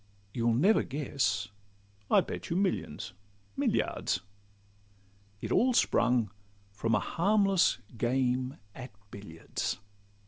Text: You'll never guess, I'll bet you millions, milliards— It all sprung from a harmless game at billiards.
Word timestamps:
You'll 0.33 0.55
never 0.55 0.81
guess, 0.81 1.49
I'll 2.09 2.23
bet 2.23 2.49
you 2.49 2.55
millions, 2.55 3.13
milliards— 3.55 4.21
It 5.41 5.51
all 5.51 5.73
sprung 5.73 6.31
from 6.71 6.95
a 6.95 6.99
harmless 6.99 7.77
game 7.97 8.57
at 8.73 8.89
billiards. 9.11 9.77